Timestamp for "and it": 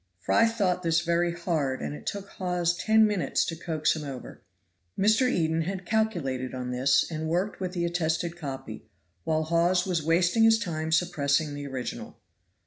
1.79-2.07